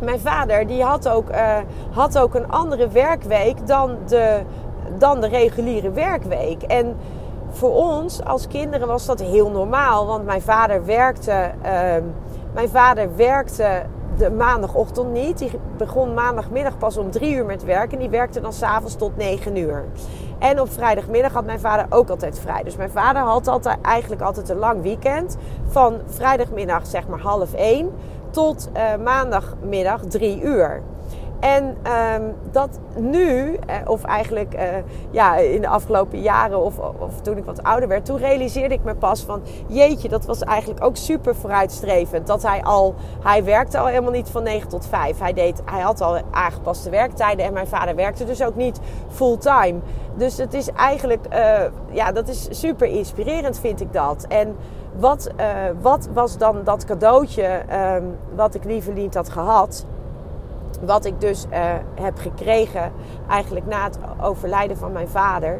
mijn 0.01 0.19
vader 0.19 0.67
die 0.67 0.83
had 0.83 1.09
ook, 1.09 1.29
had 1.91 2.17
ook 2.17 2.35
een 2.35 2.51
andere 2.51 2.87
werkweek 2.87 3.67
dan 3.67 3.97
de, 4.07 4.41
dan 4.97 5.21
de 5.21 5.27
reguliere 5.27 5.91
werkweek. 5.91 6.61
En 6.61 6.95
voor 7.51 7.71
ons 7.71 8.23
als 8.23 8.47
kinderen 8.47 8.87
was 8.87 9.05
dat 9.05 9.19
heel 9.19 9.51
normaal. 9.51 10.05
Want 10.07 10.25
mijn 10.25 10.41
vader 10.41 10.85
werkte, 10.85 11.51
uh, 11.57 11.69
mijn 12.53 12.69
vader 12.69 13.15
werkte 13.15 13.83
de 14.17 14.31
maandagochtend 14.31 15.11
niet. 15.11 15.37
Die 15.37 15.51
begon 15.77 16.13
maandagmiddag 16.13 16.77
pas 16.77 16.97
om 16.97 17.11
drie 17.11 17.35
uur 17.35 17.45
met 17.45 17.63
werken. 17.63 17.91
En 17.91 17.99
die 17.99 18.09
werkte 18.09 18.41
dan 18.41 18.53
s'avonds 18.53 18.95
tot 18.95 19.17
negen 19.17 19.55
uur. 19.55 19.83
En 20.39 20.61
op 20.61 20.71
vrijdagmiddag 20.71 21.33
had 21.33 21.45
mijn 21.45 21.59
vader 21.59 21.85
ook 21.89 22.09
altijd 22.09 22.39
vrij. 22.39 22.63
Dus 22.63 22.75
mijn 22.75 22.89
vader 22.89 23.21
had 23.21 23.47
altijd, 23.47 23.81
eigenlijk 23.81 24.21
altijd 24.21 24.49
een 24.49 24.57
lang 24.57 24.81
weekend. 24.81 25.37
Van 25.67 25.99
vrijdagmiddag 26.05 26.85
zeg 26.85 27.07
maar 27.07 27.19
half 27.19 27.53
één 27.53 27.91
tot 28.29 28.69
uh, 28.73 29.03
maandagmiddag 29.03 30.01
drie 30.05 30.41
uur. 30.41 30.81
En 31.41 31.77
um, 32.21 32.35
dat 32.51 32.79
nu, 32.95 33.55
eh, 33.67 33.75
of 33.85 34.03
eigenlijk 34.03 34.55
uh, 34.55 34.61
ja, 35.11 35.35
in 35.35 35.61
de 35.61 35.67
afgelopen 35.67 36.21
jaren 36.21 36.63
of, 36.63 36.79
of 36.79 37.21
toen 37.21 37.37
ik 37.37 37.45
wat 37.45 37.63
ouder 37.63 37.89
werd, 37.89 38.05
toen 38.05 38.17
realiseerde 38.17 38.73
ik 38.73 38.83
me 38.83 38.95
pas 38.95 39.23
van 39.23 39.41
jeetje, 39.67 40.09
dat 40.09 40.25
was 40.25 40.43
eigenlijk 40.43 40.83
ook 40.83 40.95
super 40.95 41.35
vooruitstrevend. 41.35 42.27
Dat 42.27 42.43
hij 42.43 42.61
al, 42.61 42.95
hij 43.23 43.43
werkte 43.43 43.77
al 43.77 43.85
helemaal 43.85 44.11
niet 44.11 44.29
van 44.29 44.43
9 44.43 44.69
tot 44.69 44.85
5. 44.85 45.19
Hij, 45.19 45.33
deed, 45.33 45.61
hij 45.65 45.81
had 45.81 46.01
al 46.01 46.19
aangepaste 46.31 46.89
werktijden 46.89 47.45
en 47.45 47.53
mijn 47.53 47.67
vader 47.67 47.95
werkte 47.95 48.25
dus 48.25 48.43
ook 48.43 48.55
niet 48.55 48.79
fulltime. 49.09 49.79
Dus 50.15 50.37
het 50.37 50.53
is 50.53 50.69
eigenlijk, 50.71 51.25
uh, 51.33 51.59
ja, 51.91 52.11
dat 52.11 52.27
is 52.27 52.47
super 52.49 52.87
inspirerend 52.87 53.59
vind 53.59 53.81
ik 53.81 53.93
dat. 53.93 54.25
En 54.27 54.55
wat, 54.99 55.29
wat 55.81 56.09
was 56.13 56.37
dan 56.37 56.63
dat 56.63 56.85
cadeautje 56.85 57.61
um, 57.95 58.15
wat 58.35 58.55
ik 58.55 58.63
liever 58.63 58.93
niet 58.93 59.13
had 59.13 59.29
gehad? 59.29 59.85
Wat 60.85 61.05
ik 61.05 61.21
dus 61.21 61.45
uh, 61.51 61.73
heb 61.95 62.17
gekregen 62.17 62.91
eigenlijk 63.27 63.65
na 63.65 63.83
het 63.83 63.97
overlijden 64.21 64.77
van 64.77 64.91
mijn 64.91 65.07
vader. 65.07 65.59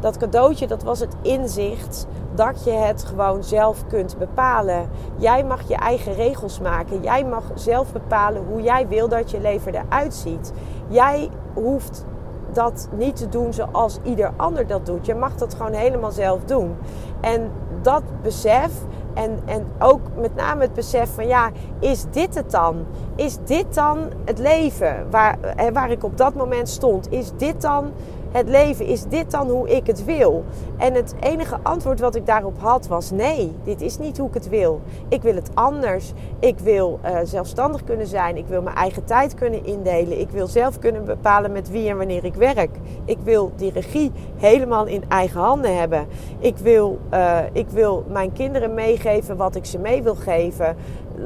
Dat 0.00 0.16
cadeautje, 0.16 0.66
dat 0.66 0.82
was 0.82 1.00
het 1.00 1.14
inzicht 1.22 2.06
dat 2.34 2.64
je 2.64 2.70
het 2.70 3.04
gewoon 3.04 3.44
zelf 3.44 3.86
kunt 3.86 4.18
bepalen. 4.18 4.88
Jij 5.16 5.44
mag 5.44 5.68
je 5.68 5.74
eigen 5.74 6.14
regels 6.14 6.60
maken. 6.60 7.02
Jij 7.02 7.24
mag 7.24 7.44
zelf 7.54 7.92
bepalen 7.92 8.44
hoe 8.44 8.62
jij 8.62 8.88
wil 8.88 9.08
dat 9.08 9.30
je 9.30 9.40
leven 9.40 9.74
eruit 9.74 10.14
ziet. 10.14 10.52
Jij 10.88 11.28
hoeft 11.54 12.04
dat 12.52 12.88
niet 12.96 13.16
te 13.16 13.28
doen 13.28 13.52
zoals 13.52 13.98
ieder 14.02 14.32
ander 14.36 14.66
dat 14.66 14.86
doet. 14.86 15.06
Je 15.06 15.14
mag 15.14 15.34
dat 15.34 15.54
gewoon 15.54 15.72
helemaal 15.72 16.10
zelf 16.10 16.44
doen. 16.44 16.76
En 17.20 17.50
dat 17.82 18.02
besef 18.22 18.70
en, 19.14 19.38
en 19.44 19.66
ook 19.78 20.00
met 20.20 20.34
name 20.34 20.62
het 20.62 20.74
besef 20.74 21.14
van 21.14 21.26
ja, 21.26 21.50
is 21.78 22.04
dit 22.10 22.34
het 22.34 22.50
dan? 22.50 22.86
Is 23.16 23.36
dit 23.44 23.74
dan 23.74 23.98
het 24.24 24.38
leven 24.38 25.06
waar, 25.10 25.38
waar 25.72 25.90
ik 25.90 26.04
op 26.04 26.16
dat 26.16 26.34
moment 26.34 26.68
stond? 26.68 27.12
Is 27.12 27.30
dit 27.36 27.62
dan 27.62 27.92
het 28.32 28.48
leven, 28.48 28.86
is 28.86 29.04
dit 29.04 29.30
dan 29.30 29.48
hoe 29.48 29.68
ik 29.68 29.86
het 29.86 30.04
wil? 30.04 30.44
En 30.76 30.94
het 30.94 31.14
enige 31.20 31.58
antwoord 31.62 32.00
wat 32.00 32.14
ik 32.14 32.26
daarop 32.26 32.58
had 32.58 32.86
was 32.86 33.10
nee, 33.10 33.52
dit 33.64 33.80
is 33.80 33.98
niet 33.98 34.18
hoe 34.18 34.28
ik 34.28 34.34
het 34.34 34.48
wil. 34.48 34.80
Ik 35.08 35.22
wil 35.22 35.34
het 35.34 35.50
anders. 35.54 36.12
Ik 36.38 36.58
wil 36.58 37.00
uh, 37.04 37.18
zelfstandig 37.24 37.84
kunnen 37.84 38.06
zijn. 38.06 38.36
Ik 38.36 38.46
wil 38.46 38.62
mijn 38.62 38.76
eigen 38.76 39.04
tijd 39.04 39.34
kunnen 39.34 39.64
indelen. 39.64 40.20
Ik 40.20 40.30
wil 40.30 40.46
zelf 40.46 40.78
kunnen 40.78 41.04
bepalen 41.04 41.52
met 41.52 41.70
wie 41.70 41.88
en 41.88 41.96
wanneer 41.96 42.24
ik 42.24 42.34
werk. 42.34 42.76
Ik 43.04 43.18
wil 43.24 43.52
die 43.56 43.72
regie 43.72 44.12
helemaal 44.36 44.86
in 44.86 45.02
eigen 45.08 45.40
handen 45.40 45.78
hebben. 45.78 46.06
Ik 46.38 46.56
wil, 46.56 46.98
uh, 47.12 47.38
ik 47.52 47.68
wil 47.68 48.04
mijn 48.08 48.32
kinderen 48.32 48.74
meegeven 48.74 49.36
wat 49.36 49.54
ik 49.54 49.64
ze 49.64 49.78
mee 49.78 50.02
wil 50.02 50.14
geven. 50.14 50.76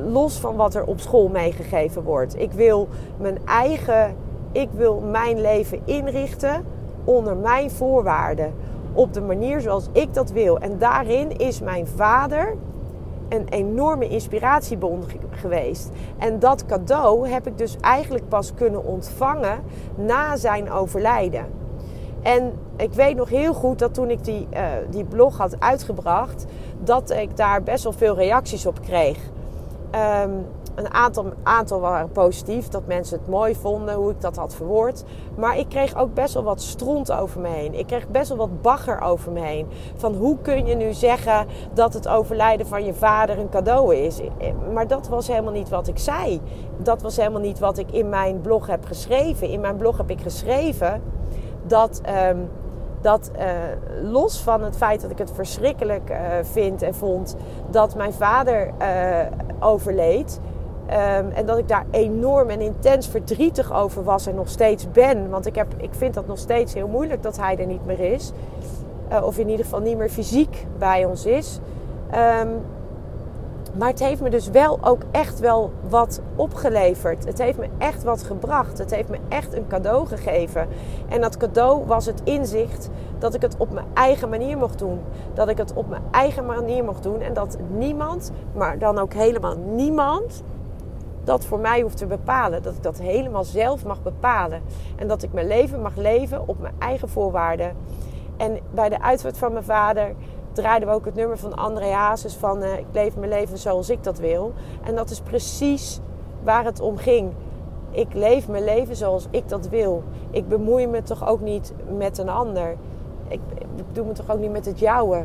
Los 0.07 0.39
van 0.39 0.57
wat 0.57 0.75
er 0.75 0.85
op 0.85 1.01
school 1.01 1.29
meegegeven 1.29 2.03
wordt. 2.03 2.39
Ik 2.39 2.53
wil 2.53 2.89
mijn 3.17 3.39
eigen, 3.45 4.17
ik 4.53 4.69
wil 4.73 5.01
mijn 5.01 5.41
leven 5.41 5.81
inrichten 5.85 6.74
onder 7.05 7.37
mijn 7.37 7.71
voorwaarden. 7.71 8.53
Op 8.93 9.13
de 9.13 9.21
manier 9.21 9.61
zoals 9.61 9.89
ik 9.93 10.15
dat 10.15 10.31
wil. 10.31 10.59
En 10.59 10.79
daarin 10.79 11.37
is 11.37 11.61
mijn 11.61 11.87
vader 11.87 12.57
een 13.29 13.49
enorme 13.49 14.09
inspiratiebron 14.09 15.03
geweest. 15.31 15.91
En 16.19 16.39
dat 16.39 16.67
cadeau 16.67 17.29
heb 17.29 17.47
ik 17.47 17.59
dus 17.59 17.77
eigenlijk 17.81 18.29
pas 18.29 18.55
kunnen 18.55 18.85
ontvangen 18.85 19.63
na 19.95 20.37
zijn 20.37 20.71
overlijden. 20.71 21.47
En 22.23 22.53
ik 22.77 22.93
weet 22.93 23.17
nog 23.17 23.29
heel 23.29 23.55
goed 23.55 23.79
dat 23.79 23.95
toen 23.95 24.11
ik 24.11 24.25
die, 24.25 24.47
uh, 24.53 24.61
die 24.91 25.05
blog 25.05 25.37
had 25.37 25.61
uitgebracht, 25.61 26.47
dat 26.83 27.11
ik 27.11 27.37
daar 27.37 27.63
best 27.63 27.85
wel 27.85 27.93
veel 27.93 28.15
reacties 28.15 28.67
op 28.67 28.81
kreeg. 28.81 29.19
Um, 30.23 30.47
een 30.75 30.93
aantal, 30.93 31.33
aantal 31.43 31.81
waren 31.81 32.11
positief, 32.11 32.69
dat 32.69 32.87
mensen 32.87 33.19
het 33.19 33.29
mooi 33.29 33.55
vonden 33.55 33.95
hoe 33.95 34.11
ik 34.11 34.21
dat 34.21 34.37
had 34.37 34.55
verwoord. 34.55 35.05
Maar 35.37 35.59
ik 35.59 35.69
kreeg 35.69 35.97
ook 35.97 36.15
best 36.15 36.35
wel 36.35 36.43
wat 36.43 36.61
stront 36.61 37.13
over 37.13 37.41
me 37.41 37.49
heen. 37.49 37.75
Ik 37.75 37.87
kreeg 37.87 38.09
best 38.09 38.29
wel 38.29 38.39
wat 38.39 38.63
bagger 38.63 39.01
over 39.01 39.33
me 39.33 39.41
heen. 39.41 39.67
Van 39.97 40.15
hoe 40.15 40.39
kun 40.43 40.67
je 40.67 40.75
nu 40.75 40.93
zeggen 40.93 41.47
dat 41.73 41.95
het 41.95 42.09
overlijden 42.09 42.67
van 42.67 42.85
je 42.85 42.95
vader 42.95 43.39
een 43.39 43.49
cadeau 43.49 43.95
is? 43.95 44.21
Maar 44.73 44.87
dat 44.87 45.09
was 45.09 45.27
helemaal 45.27 45.53
niet 45.53 45.69
wat 45.69 45.89
ik 45.89 45.99
zei. 45.99 46.41
Dat 46.77 47.03
was 47.03 47.17
helemaal 47.17 47.41
niet 47.41 47.59
wat 47.59 47.79
ik 47.79 47.91
in 47.91 48.09
mijn 48.09 48.41
blog 48.41 48.67
heb 48.67 48.85
geschreven. 48.85 49.49
In 49.49 49.61
mijn 49.61 49.77
blog 49.77 49.97
heb 49.97 50.11
ik 50.11 50.21
geschreven 50.21 51.03
dat. 51.67 52.01
Um, 52.31 52.49
dat 53.05 53.31
uh, 53.39 53.45
los 54.11 54.41
van 54.41 54.63
het 54.63 54.77
feit 54.77 55.01
dat 55.01 55.11
ik 55.11 55.19
het 55.19 55.31
verschrikkelijk 55.31 56.11
uh, 56.11 56.19
vind 56.43 56.83
en 56.83 56.95
vond 56.95 57.37
dat 57.71 57.95
mijn 57.95 58.13
vader 58.13 58.71
uh, 58.81 58.87
overleed, 59.61 60.41
Um, 60.91 61.31
en 61.31 61.47
dat 61.47 61.59
ik 61.59 61.69
daar 61.69 61.87
enorm 61.91 62.49
en 62.49 62.61
intens 62.61 63.09
verdrietig 63.09 63.73
over 63.73 64.05
was 64.05 64.27
en 64.27 64.35
nog 64.35 64.49
steeds 64.49 64.91
ben. 64.91 65.31
Want 65.31 65.47
ik, 65.47 65.55
heb, 65.55 65.67
ik 65.77 65.95
vind 65.95 66.15
dat 66.15 66.27
nog 66.27 66.39
steeds 66.39 66.75
heel 66.75 66.89
moeilijk 66.89 67.23
dat 67.23 67.37
hij 67.37 67.59
er 67.59 67.67
niet 67.67 67.87
meer 67.87 68.01
is. 68.01 68.33
Uh, 69.13 69.25
of 69.25 69.39
in 69.39 69.49
ieder 69.49 69.65
geval 69.65 69.81
niet 69.81 69.97
meer 69.97 70.11
fysiek 70.11 70.67
bij 70.79 71.05
ons 71.05 71.27
is. 71.27 71.59
Um, 72.43 72.61
maar 73.79 73.89
het 73.89 73.99
heeft 73.99 74.21
me 74.21 74.31
dus 74.31 74.49
wel 74.49 74.79
ook 74.81 75.03
echt 75.11 75.41
wel 75.41 75.73
wat 75.89 76.21
opgeleverd. 76.37 77.25
Het 77.25 77.39
heeft 77.39 77.59
me 77.59 77.69
echt 77.79 78.03
wat 78.03 78.23
gebracht. 78.23 78.79
Het 78.79 78.95
heeft 78.95 79.09
me 79.09 79.19
echt 79.29 79.55
een 79.55 79.67
cadeau 79.67 80.07
gegeven. 80.07 80.69
En 81.09 81.21
dat 81.21 81.37
cadeau 81.37 81.87
was 81.87 82.07
het 82.07 82.21
inzicht 82.25 82.91
dat 83.19 83.35
ik 83.35 83.43
het 83.43 83.57
op 83.59 83.73
mijn 83.73 83.87
eigen 83.95 84.29
manier 84.29 84.59
mocht 84.59 84.79
doen. 84.79 85.01
Dat 85.35 85.49
ik 85.49 85.59
het 85.59 85.73
op 85.75 85.89
mijn 85.89 86.03
eigen 86.11 86.47
manier 86.47 86.85
mocht 86.85 87.03
doen. 87.03 87.21
En 87.21 87.35
dat 87.35 87.57
niemand, 87.77 88.31
maar 88.53 88.79
dan 88.79 88.99
ook 88.99 89.13
helemaal 89.13 89.57
niemand, 89.57 90.43
dat 91.25 91.45
voor 91.45 91.59
mij 91.59 91.81
hoeft 91.81 91.97
te 91.97 92.07
bepalen. 92.07 92.63
Dat 92.63 92.75
ik 92.75 92.83
dat 92.83 92.99
helemaal 92.99 93.45
zelf 93.45 93.85
mag 93.85 94.03
bepalen. 94.03 94.63
En 94.97 95.09
dat 95.09 95.23
ik 95.23 95.33
mijn 95.33 95.47
leven 95.47 95.83
mag 95.83 95.97
leven 95.97 96.49
op 96.49 96.61
mijn 96.61 96.75
eigen 96.79 97.09
voorwaarden. 97.09 97.77
En 98.37 98.59
bij 98.71 98.89
de 98.89 99.03
uitvaart 99.03 99.39
van 99.39 99.53
mijn 99.53 99.65
vader 99.65 100.15
draaiden 100.53 100.89
we 100.89 100.95
ook 100.95 101.05
het 101.05 101.15
nummer 101.15 101.39
van 101.39 101.57
André 101.57 101.91
Hazes 101.91 102.35
van 102.35 102.63
uh, 102.63 102.79
ik 102.79 102.87
leef 102.93 103.17
mijn 103.17 103.31
leven 103.31 103.59
zoals 103.59 103.91
ik 103.91 104.03
dat 104.03 104.19
wil. 104.19 104.53
En 104.83 104.95
dat 104.95 105.11
is 105.11 105.21
precies 105.21 106.01
waar 106.43 106.65
het 106.65 106.81
om 106.81 106.97
ging. 106.97 107.33
Ik 107.91 108.15
leef 108.15 108.49
mijn 108.49 108.65
leven 108.65 108.97
zoals 108.97 109.27
ik 109.31 109.49
dat 109.49 109.69
wil. 109.69 110.03
Ik 110.31 110.49
bemoei 110.49 110.87
me 110.87 111.03
toch 111.03 111.29
ook 111.29 111.41
niet 111.41 111.73
met 111.97 112.19
een 112.19 112.29
ander. 112.29 112.77
Ik, 113.29 113.41
ik 113.77 113.85
doe 113.93 114.07
me 114.07 114.13
toch 114.13 114.31
ook 114.31 114.39
niet 114.39 114.53
met 114.53 114.67
het 114.67 114.79
jouwe. 114.79 115.25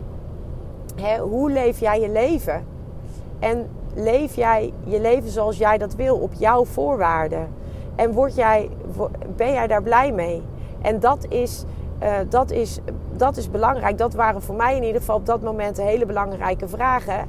Hè, 0.95 1.17
hoe 1.17 1.51
leef 1.51 1.79
jij 1.79 1.99
je 1.99 2.09
leven? 2.09 2.65
En 3.39 3.69
leef 3.95 4.35
jij 4.35 4.73
je 4.83 5.01
leven 5.01 5.29
zoals 5.29 5.57
jij 5.57 5.77
dat 5.77 5.95
wil, 5.95 6.17
op 6.17 6.33
jouw 6.33 6.65
voorwaarden? 6.65 7.47
En 7.95 8.11
word 8.11 8.35
jij, 8.35 8.69
ben 9.35 9.53
jij 9.53 9.67
daar 9.67 9.83
blij 9.83 10.11
mee? 10.11 10.41
En 10.81 10.99
dat 10.99 11.25
is, 11.29 11.63
uh, 12.03 12.13
dat, 12.29 12.51
is, 12.51 12.79
dat 13.11 13.37
is 13.37 13.51
belangrijk. 13.51 13.97
Dat 13.97 14.13
waren 14.13 14.41
voor 14.41 14.55
mij 14.55 14.75
in 14.75 14.83
ieder 14.83 14.99
geval 14.99 15.15
op 15.15 15.25
dat 15.25 15.41
moment 15.41 15.77
hele 15.77 16.05
belangrijke 16.05 16.67
vragen. 16.67 17.19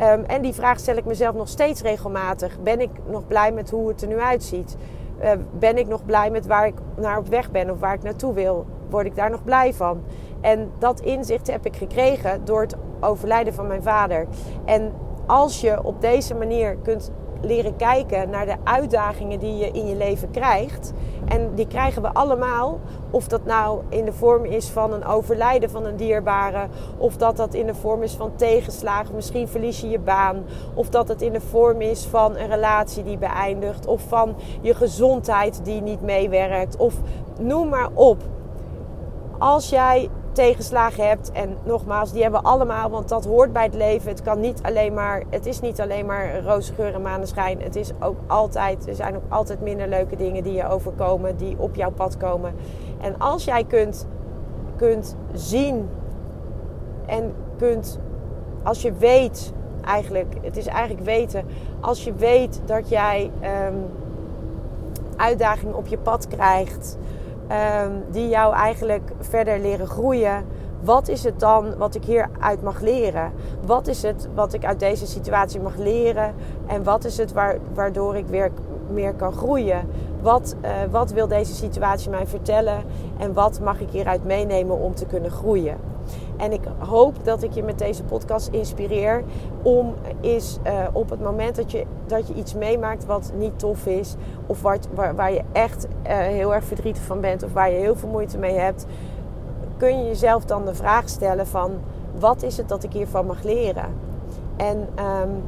Um, 0.00 0.24
en 0.24 0.42
die 0.42 0.54
vraag 0.54 0.78
stel 0.78 0.96
ik 0.96 1.04
mezelf 1.04 1.34
nog 1.34 1.48
steeds 1.48 1.82
regelmatig. 1.82 2.58
Ben 2.62 2.80
ik 2.80 2.90
nog 3.10 3.26
blij 3.26 3.52
met 3.52 3.70
hoe 3.70 3.88
het 3.88 4.02
er 4.02 4.08
nu 4.08 4.18
uitziet? 4.18 4.76
Uh, 5.22 5.30
ben 5.58 5.78
ik 5.78 5.88
nog 5.88 6.04
blij 6.04 6.30
met 6.30 6.46
waar 6.46 6.66
ik 6.66 6.74
naar 6.96 7.18
op 7.18 7.28
weg 7.28 7.50
ben 7.50 7.70
of 7.70 7.80
waar 7.80 7.94
ik 7.94 8.02
naartoe 8.02 8.34
wil? 8.34 8.66
Word 8.90 9.06
ik 9.06 9.16
daar 9.16 9.30
nog 9.30 9.44
blij 9.44 9.74
van? 9.74 10.00
En 10.40 10.70
dat 10.78 11.00
inzicht 11.00 11.50
heb 11.50 11.66
ik 11.66 11.76
gekregen 11.76 12.44
door 12.44 12.60
het 12.60 12.76
overlijden 13.00 13.54
van 13.54 13.66
mijn 13.66 13.82
vader. 13.82 14.26
En 14.64 14.92
als 15.26 15.60
je 15.60 15.84
op 15.84 16.00
deze 16.00 16.34
manier 16.34 16.76
kunt 16.82 17.10
leren 17.40 17.76
kijken 17.76 18.30
naar 18.30 18.46
de 18.46 18.56
uitdagingen 18.64 19.38
die 19.38 19.56
je 19.56 19.70
in 19.70 19.86
je 19.86 19.96
leven 19.96 20.30
krijgt. 20.30 20.92
En 21.28 21.54
die 21.54 21.66
krijgen 21.66 22.02
we 22.02 22.12
allemaal. 22.12 22.80
Of 23.10 23.28
dat 23.28 23.44
nou 23.44 23.80
in 23.88 24.04
de 24.04 24.12
vorm 24.12 24.44
is 24.44 24.68
van 24.68 24.92
een 24.92 25.04
overlijden 25.04 25.70
van 25.70 25.84
een 25.84 25.96
dierbare. 25.96 26.66
Of 26.98 27.16
dat 27.16 27.36
dat 27.36 27.54
in 27.54 27.66
de 27.66 27.74
vorm 27.74 28.02
is 28.02 28.12
van 28.12 28.32
tegenslagen. 28.36 29.14
Misschien 29.14 29.48
verlies 29.48 29.80
je 29.80 29.88
je 29.88 29.98
baan. 29.98 30.44
Of 30.74 30.88
dat 30.88 31.08
het 31.08 31.22
in 31.22 31.32
de 31.32 31.40
vorm 31.40 31.80
is 31.80 32.04
van 32.04 32.36
een 32.36 32.48
relatie 32.48 33.02
die 33.02 33.18
beëindigt. 33.18 33.86
Of 33.86 34.02
van 34.08 34.34
je 34.60 34.74
gezondheid 34.74 35.64
die 35.64 35.80
niet 35.80 36.02
meewerkt. 36.02 36.76
Of 36.76 36.94
noem 37.40 37.68
maar 37.68 37.88
op. 37.94 38.22
Als 39.38 39.68
jij 39.68 40.08
tegenslagen 40.36 41.08
hebt. 41.08 41.32
En 41.32 41.56
nogmaals, 41.62 42.12
die 42.12 42.22
hebben 42.22 42.40
we 42.40 42.46
allemaal, 42.48 42.90
want 42.90 43.08
dat 43.08 43.24
hoort 43.24 43.52
bij 43.52 43.64
het 43.64 43.74
leven. 43.74 44.08
Het, 44.08 44.22
kan 44.22 44.40
niet 44.40 44.60
alleen 44.62 44.94
maar, 44.94 45.22
het 45.30 45.46
is 45.46 45.60
niet 45.60 45.80
alleen 45.80 46.06
maar 46.06 46.40
roze 46.40 46.72
geur 46.74 46.94
en 46.94 47.02
maneschijn. 47.02 47.62
Het 47.62 47.76
is 47.76 47.90
ook 48.00 48.16
altijd, 48.26 48.88
er 48.88 48.94
zijn 48.94 49.16
ook 49.16 49.22
altijd 49.28 49.60
minder 49.60 49.88
leuke 49.88 50.16
dingen 50.16 50.42
die 50.42 50.52
je 50.52 50.68
overkomen, 50.68 51.36
die 51.36 51.56
op 51.58 51.74
jouw 51.74 51.90
pad 51.90 52.16
komen. 52.16 52.54
En 53.00 53.18
als 53.18 53.44
jij 53.44 53.64
kunt, 53.64 54.06
kunt 54.76 55.16
zien 55.32 55.88
en 57.06 57.34
kunt, 57.58 57.98
als 58.62 58.82
je 58.82 58.92
weet, 58.92 59.52
eigenlijk, 59.84 60.34
het 60.42 60.56
is 60.56 60.66
eigenlijk 60.66 61.04
weten, 61.04 61.44
als 61.80 62.04
je 62.04 62.12
weet 62.12 62.60
dat 62.64 62.88
jij 62.88 63.30
um, 63.68 63.86
uitdagingen 65.16 65.76
op 65.76 65.86
je 65.86 65.98
pad 65.98 66.28
krijgt 66.28 66.98
um, 67.50 68.04
die 68.10 68.28
jou 68.28 68.54
eigenlijk 68.54 69.10
verder 69.20 69.58
leren 69.58 69.86
groeien. 69.86 70.44
Wat 70.80 71.08
is 71.08 71.24
het 71.24 71.40
dan 71.40 71.76
wat 71.76 71.94
ik 71.94 72.04
hieruit 72.04 72.62
mag 72.62 72.80
leren? 72.80 73.32
Wat 73.66 73.86
is 73.86 74.02
het 74.02 74.28
wat 74.34 74.52
ik 74.52 74.64
uit 74.64 74.80
deze 74.80 75.06
situatie 75.06 75.60
mag 75.60 75.76
leren? 75.76 76.34
En 76.66 76.82
wat 76.82 77.04
is 77.04 77.16
het 77.16 77.32
waardoor 77.74 78.16
ik 78.16 78.26
weer 78.26 78.50
meer 78.90 79.14
kan 79.14 79.32
groeien? 79.32 79.88
Wat, 80.26 80.56
uh, 80.62 80.70
wat 80.90 81.10
wil 81.10 81.28
deze 81.28 81.54
situatie 81.54 82.10
mij 82.10 82.26
vertellen? 82.26 82.82
En 83.18 83.32
wat 83.32 83.60
mag 83.60 83.80
ik 83.80 83.90
hieruit 83.90 84.24
meenemen 84.24 84.78
om 84.78 84.94
te 84.94 85.06
kunnen 85.06 85.30
groeien? 85.30 85.76
En 86.36 86.52
ik 86.52 86.60
hoop 86.78 87.24
dat 87.24 87.42
ik 87.42 87.52
je 87.52 87.62
met 87.62 87.78
deze 87.78 88.04
podcast 88.04 88.48
inspireer 88.48 89.24
om 89.62 89.94
is 90.20 90.58
uh, 90.66 90.72
op 90.92 91.10
het 91.10 91.22
moment 91.22 91.56
dat 91.56 91.70
je, 91.70 91.86
dat 92.06 92.28
je 92.28 92.34
iets 92.34 92.54
meemaakt 92.54 93.06
wat 93.06 93.32
niet 93.36 93.58
tof 93.58 93.86
is, 93.86 94.14
of 94.46 94.62
wat, 94.62 94.88
waar, 94.94 95.14
waar 95.14 95.32
je 95.32 95.42
echt 95.52 95.86
uh, 95.86 95.90
heel 96.16 96.54
erg 96.54 96.64
verdrietig 96.64 97.02
van 97.02 97.20
bent, 97.20 97.42
of 97.42 97.52
waar 97.52 97.70
je 97.70 97.78
heel 97.78 97.96
veel 97.96 98.08
moeite 98.08 98.38
mee 98.38 98.54
hebt, 98.54 98.86
kun 99.76 99.98
je 99.98 100.04
jezelf 100.04 100.44
dan 100.44 100.64
de 100.64 100.74
vraag 100.74 101.08
stellen 101.08 101.46
van 101.46 101.72
wat 102.18 102.42
is 102.42 102.56
het 102.56 102.68
dat 102.68 102.84
ik 102.84 102.92
hiervan 102.92 103.26
mag 103.26 103.42
leren? 103.42 103.94
En 104.56 104.88
um, 105.22 105.42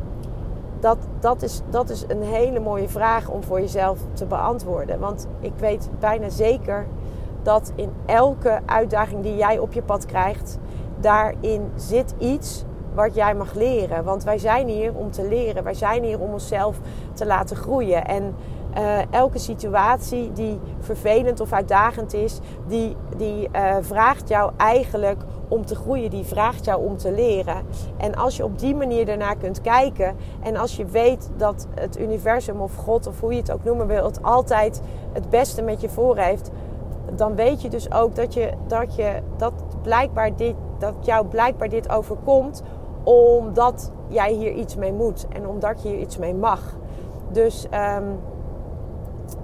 dat, 0.81 0.99
dat, 1.21 1.43
is, 1.43 1.61
dat 1.71 1.91
is 1.91 2.05
een 2.09 2.23
hele 2.23 2.61
mooie 2.61 2.89
vraag 2.89 3.29
om 3.29 3.43
voor 3.43 3.61
jezelf 3.61 3.99
te 4.13 4.27
beantwoorden. 4.27 4.99
Want 4.99 5.27
ik 5.41 5.53
weet 5.57 5.91
bijna 5.99 6.29
zeker 6.29 6.87
dat 7.43 7.73
in 7.75 7.93
elke 8.07 8.61
uitdaging 8.67 9.23
die 9.23 9.37
jij 9.37 9.59
op 9.59 9.73
je 9.73 9.83
pad 9.83 10.07
krijgt, 10.07 10.59
daarin 11.01 11.71
zit 11.77 12.15
iets 12.19 12.65
wat 12.95 13.15
jij 13.15 13.35
mag 13.35 13.55
leren. 13.55 14.05
Want 14.05 14.25
wij 14.25 14.39
zijn 14.39 14.69
hier 14.69 14.95
om 14.95 15.11
te 15.11 15.29
leren. 15.29 15.65
Wij 15.65 15.75
zijn 15.75 16.05
hier 16.05 16.21
om 16.21 16.33
onszelf 16.33 16.81
te 17.13 17.27
laten 17.27 17.57
groeien. 17.57 18.05
En 18.05 18.35
uh, 18.79 19.13
elke 19.13 19.39
situatie 19.39 20.33
die 20.33 20.61
vervelend 20.81 21.41
of 21.41 21.53
uitdagend 21.53 22.15
is, 22.15 22.39
die, 22.67 22.97
die 23.17 23.49
uh, 23.53 23.77
vraagt 23.81 24.29
jou 24.29 24.53
eigenlijk 24.57 25.23
om 25.49 25.67
te 25.67 25.75
groeien. 25.75 26.11
Die 26.11 26.25
vraagt 26.25 26.65
jou 26.65 26.85
om 26.85 26.97
te 26.97 27.13
leren. 27.13 27.67
En 27.97 28.15
als 28.15 28.37
je 28.37 28.45
op 28.45 28.59
die 28.59 28.75
manier 28.75 29.07
daarnaar 29.07 29.37
kunt 29.37 29.61
kijken 29.61 30.17
en 30.43 30.57
als 30.57 30.77
je 30.77 30.85
weet 30.85 31.31
dat 31.37 31.67
het 31.75 31.99
universum 31.99 32.61
of 32.61 32.75
God 32.75 33.07
of 33.07 33.21
hoe 33.21 33.33
je 33.33 33.39
het 33.39 33.53
ook 33.53 33.65
noemen 33.65 33.87
wil, 33.87 34.05
het 34.05 34.23
altijd 34.23 34.83
het 35.13 35.31
beste 35.31 35.63
met 35.63 35.81
je 35.81 35.89
voor 35.89 36.17
heeft, 36.17 36.51
dan 37.15 37.35
weet 37.35 37.63
je 37.63 37.69
dus 37.69 37.93
ook 37.93 38.15
dat, 38.15 38.35
je, 38.35 38.53
dat, 38.67 38.95
je, 38.95 39.23
dat, 39.37 39.53
blijkbaar 39.83 40.37
dit, 40.37 40.55
dat 40.79 40.95
jou 41.01 41.27
blijkbaar 41.27 41.69
dit 41.69 41.91
overkomt 41.91 42.63
omdat 43.03 43.93
jij 44.09 44.33
hier 44.33 44.53
iets 44.53 44.77
mee 44.77 44.93
moet 44.93 45.27
en 45.29 45.49
omdat 45.49 45.83
je 45.83 45.89
hier 45.89 45.99
iets 45.99 46.19
mee 46.19 46.35
mag. 46.35 46.77
Dus 47.33 47.67
um, 47.99 48.19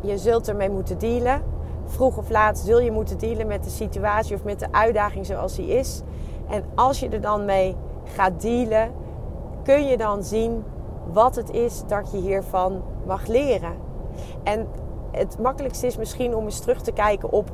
je 0.01 0.19
zult 0.19 0.49
ermee 0.49 0.71
moeten 0.71 0.99
dealen. 0.99 1.54
Vroeg 1.87 2.17
of 2.17 2.31
laat 2.31 2.59
zul 2.59 2.81
je 2.81 2.91
moeten 2.91 3.19
dealen 3.19 3.47
met 3.47 3.65
de 3.65 3.71
situatie 3.71 4.37
of 4.37 4.45
met 4.45 4.59
de 4.59 4.69
uitdaging 4.71 5.27
zoals 5.27 5.55
die 5.55 5.69
is. 5.69 6.03
En 6.49 6.65
als 6.75 7.01
je 7.01 7.09
er 7.09 7.21
dan 7.21 7.45
mee 7.45 7.77
gaat 8.05 8.41
dealen, 8.41 8.93
kun 9.63 9.87
je 9.87 9.97
dan 9.97 10.23
zien 10.23 10.65
wat 11.13 11.37
het 11.37 11.51
is 11.51 11.83
dat 11.87 12.11
je 12.13 12.19
hiervan 12.19 12.83
mag 13.07 13.27
leren. 13.27 13.77
En 14.43 14.69
het 15.11 15.39
makkelijkste 15.39 15.87
is 15.87 15.97
misschien 15.97 16.35
om 16.35 16.45
eens 16.45 16.61
terug 16.61 16.83
te 16.83 16.93
kijken 16.93 17.33
op, 17.33 17.51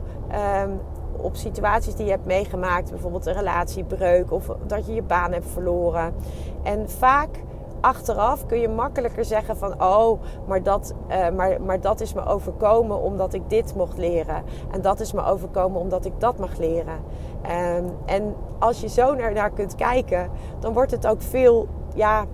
um, 0.65 0.81
op 1.17 1.37
situaties 1.37 1.95
die 1.95 2.05
je 2.05 2.11
hebt 2.11 2.27
meegemaakt. 2.27 2.91
Bijvoorbeeld 2.91 3.27
een 3.27 3.35
relatiebreuk 3.35 4.33
of 4.33 4.51
dat 4.67 4.87
je 4.87 4.95
je 4.95 5.03
baan 5.03 5.33
hebt 5.33 5.49
verloren. 5.49 6.15
En 6.63 6.91
vaak 6.91 7.43
achteraf 7.81 8.47
kun 8.47 8.59
je 8.59 8.69
makkelijker 8.69 9.25
zeggen 9.25 9.57
van 9.57 9.83
oh, 9.83 10.21
maar 10.47 10.63
dat, 10.63 10.95
uh, 11.09 11.29
maar, 11.29 11.63
maar 11.63 11.81
dat 11.81 12.01
is 12.01 12.13
me 12.13 12.27
overkomen 12.27 13.01
omdat 13.01 13.35
ik 13.35 13.43
dit 13.51 13.75
mocht 13.75 13.99
leren. 13.99 14.43
En 14.71 14.83
dat 14.83 15.01
is 15.01 15.13
me 15.13 15.25
overkomen 15.25 15.81
omdat 15.81 16.05
ik 16.05 16.13
dat 16.19 16.39
mag 16.39 16.57
leren. 16.57 16.99
Um, 17.77 17.97
en 18.07 18.35
als 18.59 18.81
je 18.81 18.89
zo 18.89 19.15
naar, 19.15 19.33
naar 19.33 19.51
kunt 19.51 19.75
kijken, 19.75 20.31
dan 20.59 20.73
wordt 20.73 20.91
het 20.91 21.07
ook 21.07 21.23
veel 21.23 21.67
ja, 21.95 22.25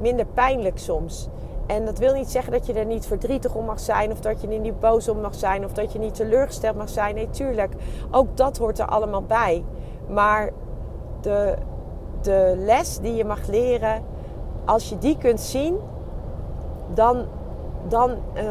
minder 0.00 0.26
pijnlijk 0.26 0.78
soms. 0.78 1.28
En 1.66 1.84
dat 1.84 1.98
wil 1.98 2.14
niet 2.14 2.30
zeggen 2.30 2.52
dat 2.52 2.66
je 2.66 2.72
er 2.72 2.84
niet 2.84 3.06
verdrietig 3.06 3.54
om 3.54 3.64
mag 3.64 3.80
zijn, 3.80 4.12
of 4.12 4.20
dat 4.20 4.40
je 4.40 4.48
er 4.48 4.58
niet 4.58 4.80
boos 4.80 5.08
om 5.08 5.20
mag 5.20 5.34
zijn, 5.34 5.64
of 5.64 5.72
dat 5.72 5.92
je 5.92 5.98
niet 5.98 6.14
teleurgesteld 6.14 6.76
mag 6.76 6.88
zijn. 6.88 7.14
Nee, 7.14 7.30
tuurlijk. 7.30 7.72
Ook 8.10 8.36
dat 8.36 8.58
hoort 8.58 8.78
er 8.78 8.86
allemaal 8.86 9.22
bij. 9.22 9.64
Maar 10.08 10.50
de, 11.20 11.54
de 12.22 12.54
les 12.56 12.98
die 12.98 13.14
je 13.14 13.24
mag 13.24 13.46
leren, 13.46 14.02
als 14.68 14.88
je 14.88 14.98
die 14.98 15.18
kunt 15.18 15.40
zien, 15.40 15.76
dan, 16.94 17.26
dan, 17.88 18.10
uh, 18.34 18.44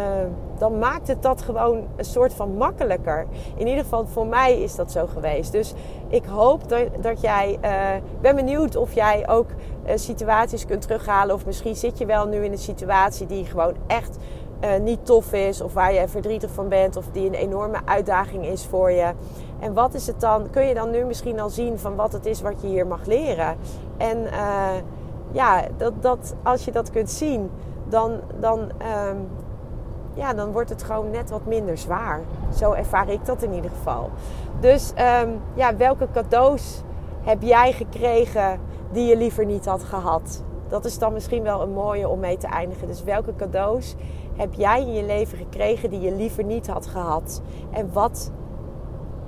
dan 0.58 0.80
maakt 0.80 1.08
het 1.08 1.22
dat 1.22 1.42
gewoon 1.42 1.84
een 1.96 2.06
soort 2.06 2.34
van 2.34 2.58
makkelijker. 2.58 3.26
In 3.56 3.68
ieder 3.68 3.84
geval 3.84 4.06
voor 4.06 4.28
mij 4.28 4.62
is 4.62 4.76
dat 4.76 4.92
zo 4.92 5.08
geweest. 5.08 5.52
Dus 5.52 5.74
ik 6.08 6.26
hoop 6.26 6.70
dat, 6.70 6.82
dat 7.02 7.22
jij. 7.22 7.58
Uh, 7.64 7.72
ben 8.22 8.36
benieuwd 8.36 8.76
of 8.76 8.94
jij 8.94 9.30
ook 9.30 9.48
uh, 9.50 9.92
situaties 9.96 10.66
kunt 10.66 10.82
terughalen. 10.82 11.36
Of 11.36 11.46
misschien 11.46 11.76
zit 11.76 11.98
je 11.98 12.06
wel 12.06 12.28
nu 12.28 12.44
in 12.44 12.52
een 12.52 12.58
situatie 12.58 13.28
die 13.28 13.46
gewoon 13.46 13.76
echt 13.88 14.18
niet 14.82 15.06
tof 15.06 15.34
is. 15.34 15.62
Of 15.62 15.74
waar 15.74 15.94
je 15.94 16.08
verdrietig 16.08 16.52
van 16.52 16.70
bent. 16.70 16.96
Of 16.96 17.06
die 17.12 17.28
een 17.28 17.34
enorme 17.34 17.78
uitdaging 17.86 18.46
is 18.46 18.66
voor 18.66 18.92
je. 18.92 19.12
En 19.60 19.74
wat 19.74 19.94
is 19.94 20.08
het 20.08 20.20
dan? 20.20 20.50
Kun 20.50 20.66
je 20.66 20.74
dan 20.74 20.90
nu 20.90 21.04
misschien 21.04 21.40
al 21.40 21.50
zien 21.50 21.80
van 21.80 21.96
wat 21.96 22.14
het 22.14 22.26
is 22.26 22.42
wat 22.42 22.62
je 22.62 22.68
hier 22.68 22.88
mag 22.88 23.06
leren? 23.06 23.58
En 23.98 24.28
ja, 25.32 25.64
dat, 25.78 25.94
dat, 26.02 26.36
als 26.44 26.66
je 26.66 26.72
dat 26.72 26.92
kunt 26.92 27.10
zien, 27.10 27.50
dan, 27.90 28.20
dan, 28.40 28.60
um, 28.60 29.28
ja, 30.14 30.34
dan 30.34 30.52
wordt 30.52 30.70
het 30.70 30.84
gewoon 30.84 31.10
net 31.10 31.30
wat 31.30 31.46
minder 31.46 31.78
zwaar. 31.78 32.22
Zo 32.56 32.72
ervaar 32.72 33.10
ik 33.10 33.26
dat 33.26 33.44
in 33.44 33.54
ieder 33.54 33.72
geval. 33.72 34.10
Dus 34.60 34.94
um, 35.24 35.42
ja, 35.54 35.76
welke 35.76 36.08
cadeaus 36.14 36.82
heb 37.24 37.42
jij 37.42 37.72
gekregen 37.72 38.60
die 38.92 39.06
je 39.06 39.18
liever 39.18 39.46
niet 39.46 39.66
had 39.66 39.84
gehad? 39.84 40.44
Dat 40.68 40.86
is 40.86 41.00
dan 41.00 41.14
misschien 41.14 41.44
wel 41.44 41.62
een 41.62 41.74
mooie 41.74 42.08
om 42.10 42.20
mee 42.20 42.38
te 42.38 42.48
eindigen. 42.48 42.88
Dus 42.88 43.04
welke 43.04 43.36
cadeaus 43.36 43.96
heb 44.36 44.54
jij 44.54 44.82
in 44.82 44.94
je 44.94 45.06
leven 45.06 45.38
gekregen 45.38 45.90
die 45.90 46.00
je 46.00 46.16
liever 46.16 46.44
niet 46.44 46.68
had 46.68 46.88
gehad? 46.88 47.42
En 47.72 47.90
wat 47.94 48.32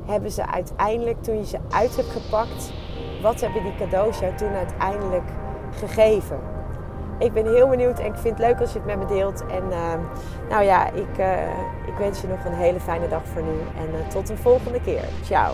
hebben 0.05 0.31
ze 0.31 0.47
uiteindelijk, 0.47 1.23
toen 1.23 1.37
je 1.37 1.45
ze 1.45 1.57
uit 1.69 1.95
hebt 1.95 2.09
gepakt, 2.09 2.73
wat 3.21 3.41
hebben 3.41 3.63
die 3.63 3.75
cadeaus 3.75 4.19
jou 4.19 4.35
toen 4.35 4.53
uiteindelijk 4.53 5.23
gegeven. 5.79 6.39
Ik 7.19 7.33
ben 7.33 7.45
heel 7.45 7.67
benieuwd 7.67 7.99
en 7.99 8.05
ik 8.05 8.15
vind 8.15 8.37
het 8.37 8.47
leuk 8.47 8.59
als 8.59 8.73
je 8.73 8.77
het 8.77 8.87
met 8.87 8.97
me 8.97 9.05
deelt. 9.05 9.45
En 9.45 9.63
uh, 9.69 9.93
nou 10.49 10.63
ja, 10.63 10.91
ik, 10.91 11.17
uh, 11.19 11.41
ik 11.87 11.97
wens 11.97 12.21
je 12.21 12.27
nog 12.27 12.45
een 12.45 12.53
hele 12.53 12.79
fijne 12.79 13.07
dag 13.07 13.21
voor 13.25 13.41
nu. 13.41 13.59
En 13.77 13.89
uh, 13.93 14.07
tot 14.07 14.29
een 14.29 14.37
volgende 14.37 14.81
keer. 14.81 15.03
Ciao. 15.23 15.53